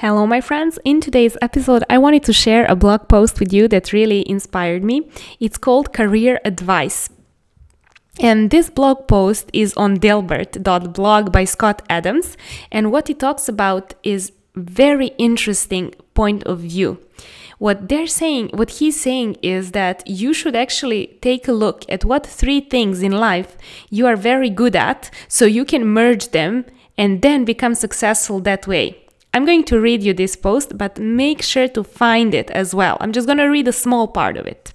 [0.00, 0.78] Hello, my friends.
[0.84, 4.84] In today's episode, I wanted to share a blog post with you that really inspired
[4.84, 5.10] me.
[5.40, 7.08] It's called Career Advice.
[8.20, 12.36] And this blog post is on Dilbert.blog by Scott Adams.
[12.70, 16.98] And what he talks about is very interesting point of view.
[17.56, 22.04] What they're saying, what he's saying is that you should actually take a look at
[22.04, 23.56] what three things in life
[23.88, 26.66] you are very good at so you can merge them
[26.98, 29.05] and then become successful that way.
[29.36, 32.96] I'm going to read you this post, but make sure to find it as well.
[33.00, 34.72] I'm just going to read a small part of it.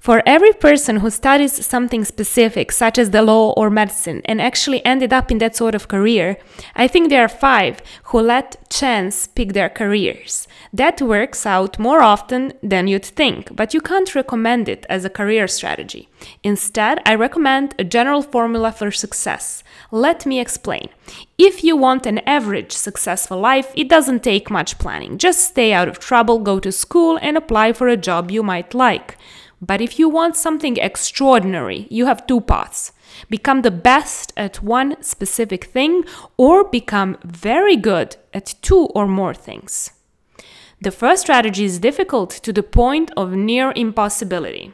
[0.00, 4.82] For every person who studies something specific, such as the law or medicine, and actually
[4.82, 6.38] ended up in that sort of career,
[6.74, 10.48] I think there are five who let chance pick their careers.
[10.72, 15.10] That works out more often than you'd think, but you can't recommend it as a
[15.10, 16.08] career strategy.
[16.42, 19.62] Instead, I recommend a general formula for success.
[19.90, 20.88] Let me explain.
[21.36, 25.18] If you want an average successful life, it doesn't take much planning.
[25.18, 28.72] Just stay out of trouble, go to school, and apply for a job you might
[28.72, 29.18] like.
[29.60, 32.92] But if you want something extraordinary, you have two paths
[33.28, 36.04] become the best at one specific thing
[36.36, 39.90] or become very good at two or more things.
[40.80, 44.72] The first strategy is difficult to the point of near impossibility.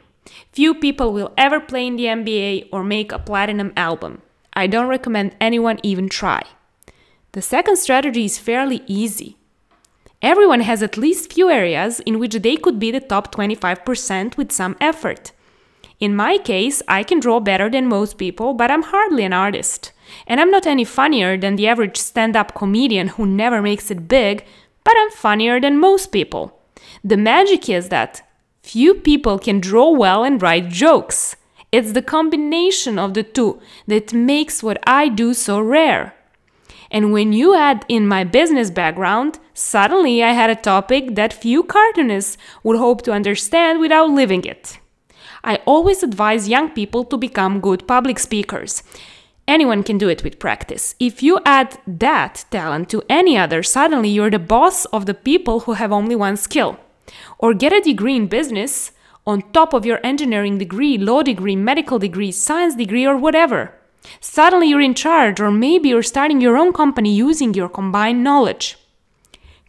[0.53, 4.21] Few people will ever play in the NBA or make a platinum album.
[4.53, 6.43] I don't recommend anyone even try.
[7.33, 9.37] The second strategy is fairly easy.
[10.21, 14.51] Everyone has at least few areas in which they could be the top 25% with
[14.51, 15.31] some effort.
[15.99, 19.91] In my case, I can draw better than most people, but I'm hardly an artist.
[20.25, 24.07] And I'm not any funnier than the average stand up comedian who never makes it
[24.07, 24.43] big,
[24.83, 26.59] but I'm funnier than most people.
[27.03, 28.27] The magic is that
[28.63, 31.35] few people can draw well and write jokes.
[31.71, 36.16] It's the combination of the two that makes what I do so rare.
[36.91, 41.63] And when you add in my business background, suddenly I had a topic that few
[41.63, 44.79] cartoonists would hope to understand without living it.
[45.43, 48.83] I always advise young people to become good public speakers.
[49.47, 50.93] Anyone can do it with practice.
[50.99, 55.61] If you add that talent to any other, suddenly you're the boss of the people
[55.61, 56.77] who have only one skill.
[57.37, 58.91] Or get a degree in business
[59.25, 63.73] on top of your engineering degree, law degree, medical degree, science degree, or whatever.
[64.19, 68.77] Suddenly you're in charge, or maybe you're starting your own company using your combined knowledge.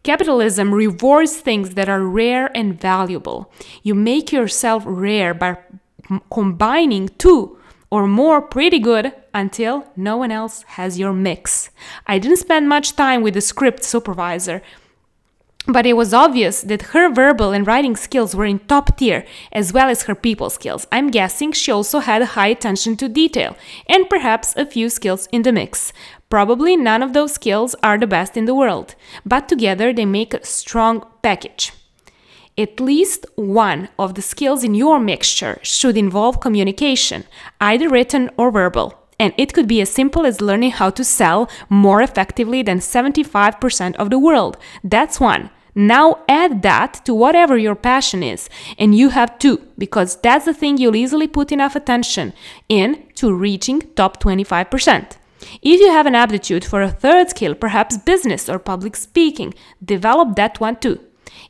[0.03, 3.53] Capitalism rewards things that are rare and valuable.
[3.83, 5.59] You make yourself rare by
[6.33, 7.59] combining two
[7.91, 11.71] or more pretty good until no one else has your mix.
[12.07, 14.63] I didn't spend much time with the script supervisor
[15.69, 19.73] but it was obvious that her verbal and writing skills were in top tier, as
[19.73, 20.87] well as her people skills.
[20.91, 23.55] I'm guessing she also had a high attention to detail,
[23.87, 25.93] and perhaps a few skills in the mix.
[26.31, 28.95] Probably none of those skills are the best in the world,
[29.27, 31.73] but together they make a strong package.
[32.57, 37.25] At least one of the skills in your mixture should involve communication,
[37.61, 38.95] either written or verbal.
[39.21, 43.97] And it could be as simple as learning how to sell more effectively than 75%
[43.97, 44.57] of the world.
[44.83, 45.51] That's one.
[45.75, 48.49] Now add that to whatever your passion is,
[48.79, 52.33] and you have two, because that's the thing you'll easily put enough attention
[52.69, 55.17] in to reaching top 25%.
[55.63, 60.37] If you have an aptitude for a third skill, perhaps business or public speaking, develop
[60.37, 61.01] that one too.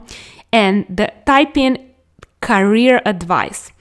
[0.52, 1.90] and the, type in
[2.40, 3.72] career advice.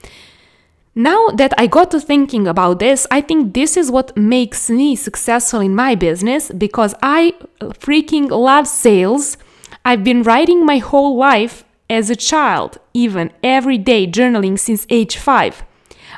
[0.98, 4.96] Now that I got to thinking about this, I think this is what makes me
[4.96, 9.36] successful in my business because I freaking love sales.
[9.84, 15.18] I've been writing my whole life as a child, even every day journaling since age
[15.18, 15.65] 5.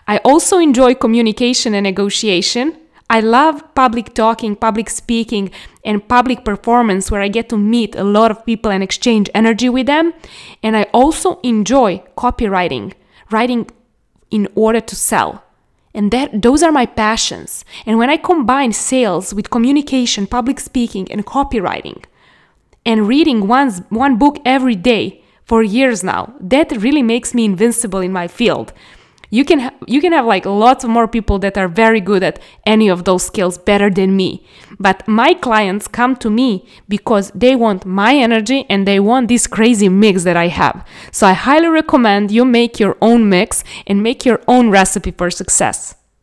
[0.08, 2.78] I also enjoy communication and negotiation.
[3.10, 5.50] I love public talking, public speaking,
[5.84, 9.68] and public performance where I get to meet a lot of people and exchange energy
[9.68, 10.14] with them.
[10.62, 12.94] And I also enjoy copywriting,
[13.30, 13.70] writing
[14.30, 15.44] in order to sell.
[15.94, 17.64] And that those are my passions.
[17.84, 22.04] And when I combine sales with communication, public speaking, and copywriting,
[22.86, 28.00] and reading one, one book every day for years now, that really makes me invincible
[28.00, 28.72] in my field
[29.30, 32.22] you can ha- you can have like lots of more people that are very good
[32.22, 34.46] at any of those skills better than me.
[34.78, 39.46] But my clients come to me because they want my energy and they want this
[39.46, 40.86] crazy mix that i have.
[41.12, 45.30] So i highly recommend you make your own mix and make your own recipe for
[45.30, 45.97] success